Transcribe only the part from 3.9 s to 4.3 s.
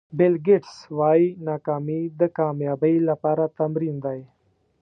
دی.